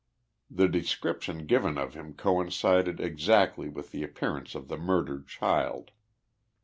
[0.49, 5.91] The de scription given of him coincided exactly with the appearance of the murdered child.